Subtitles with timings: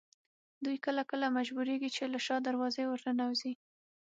[0.65, 3.53] دوی کله کله مجبورېږي چې له شا دروازې ورننوځي.